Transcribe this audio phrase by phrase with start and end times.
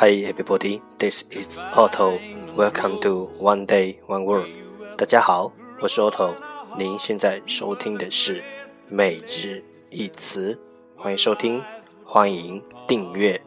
[0.00, 2.18] Hi everybody, this is Otto.
[2.54, 4.48] Welcome to One Day One Word.
[4.96, 6.34] 大家好，我是 Otto。
[6.78, 8.42] 您现在收听的是
[8.88, 10.58] 每日一词，
[10.96, 11.62] 欢迎收听，
[12.04, 13.40] 欢迎订阅。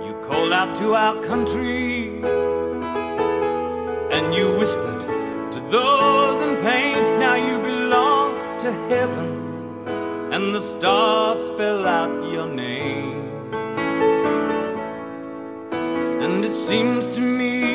[0.00, 2.22] You called out to our country
[4.10, 7.18] and you whispered to those in pain.
[7.18, 9.50] Now you belong to heaven
[10.32, 13.23] and the stars spell out your name.
[16.45, 17.71] It seems to me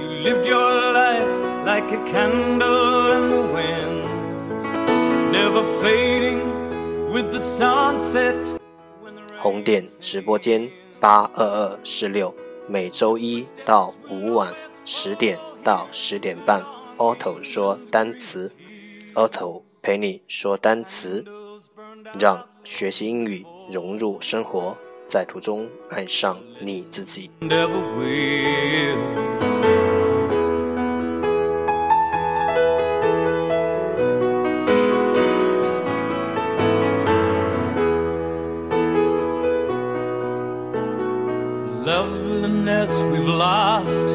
[0.00, 1.28] you lived your life
[1.66, 6.40] like a candle in the wind, never fading
[7.12, 8.34] with the sunset.
[9.38, 12.34] 红点直播间八二二四六，
[12.66, 14.54] 每周一到五晚
[14.86, 16.64] 十点到十点半
[16.96, 18.50] ，Otto 说单词
[19.12, 21.22] ，Otto 陪你说单词，
[22.18, 27.29] 让学习英语融入生活，在途中爱上你自己。
[27.39, 29.43] never will.
[41.85, 44.07] Loveliness we've lost,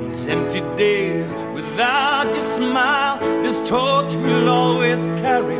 [0.00, 5.58] these empty days without your smile, this torch we'll always carry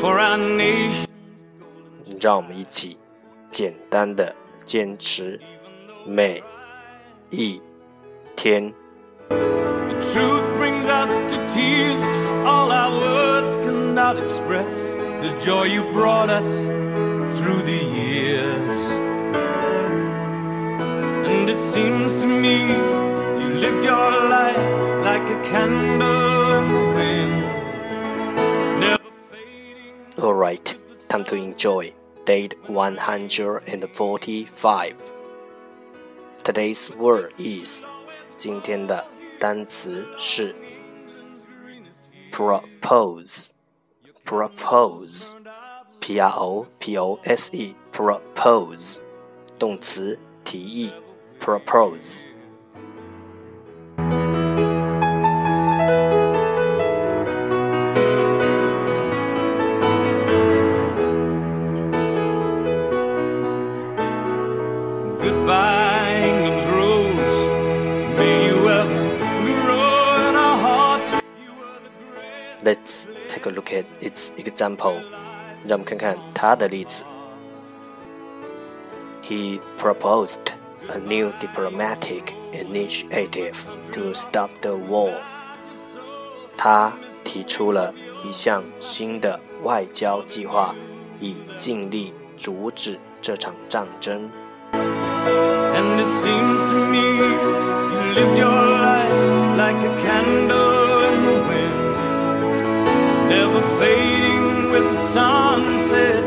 [0.00, 1.06] for our nation.
[2.20, 2.96] 让我们一起
[3.56, 5.38] 简单的坚持
[6.06, 6.42] 每
[7.30, 7.60] 一
[8.36, 8.72] 天。
[9.28, 12.02] The truth brings us to tears.
[12.44, 14.72] All our words cannot express
[15.20, 16.46] the joy you brought us
[17.38, 18.78] through the years.
[21.26, 22.72] And it seems to me
[23.40, 29.94] you lived your life like a candle in the wind, never fading.
[30.18, 30.76] Alright,
[31.08, 31.92] time to enjoy
[32.26, 34.94] date 145.
[36.44, 37.84] Today's word is
[38.36, 39.04] 今天的
[39.38, 40.54] 单词是
[42.30, 43.50] propose
[44.24, 45.32] propose
[46.00, 48.98] p r o p o s e propose
[49.58, 50.92] 动词提议
[51.38, 52.24] propose
[72.66, 75.02] Let's take a look at its example.
[75.66, 77.04] 让我们看看它的例子。
[79.22, 80.52] He proposed
[80.88, 83.54] a new diplomatic initiative
[83.92, 85.20] to stop the war.
[86.56, 86.92] 他
[87.24, 87.94] 提出了
[88.24, 90.74] 一项新的外交计划，
[91.18, 94.30] 以尽力阻止这场战争。
[94.72, 100.75] And it seems to me you lived your life like a candle in the wind,
[103.36, 106.24] never fading with the sunset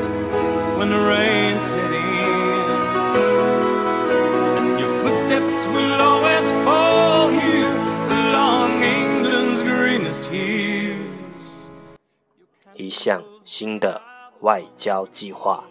[0.78, 2.70] when the rain set in.
[4.58, 7.76] And your footsteps will always fall here
[8.09, 11.38] along England's greenest hills.
[12.76, 14.02] 一项新的
[14.42, 15.64] 外交计划，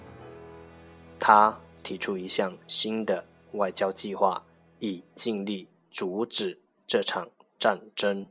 [1.19, 4.43] 他提出一项新的外交计划，
[4.81, 8.27] 以尽力阻止这场战争。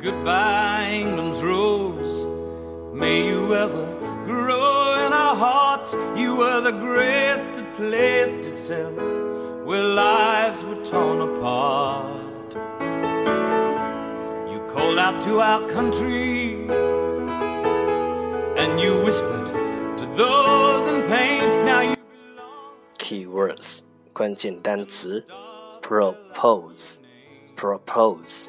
[0.00, 2.26] Goodbye, England's rose.
[2.94, 3.84] May you ever
[4.24, 5.94] grow in our hearts.
[6.16, 8.94] You were the grace that placed itself
[9.66, 12.54] where lives were torn apart.
[14.50, 16.68] You called out to our country
[18.56, 21.64] and you whispered to those in pain.
[21.64, 21.96] Now you
[22.98, 23.80] Keywords
[24.12, 25.24] 关键单词：
[25.82, 26.98] propose
[27.54, 28.48] propose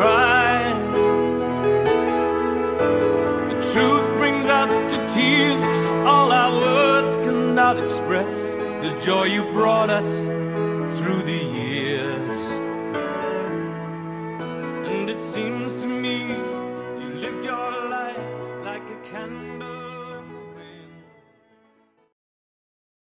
[0.00, 0.72] try.
[3.50, 5.62] The truth brings us to tears.
[6.08, 8.32] All our words cannot express
[8.84, 10.08] the joy you brought us
[10.98, 11.49] through the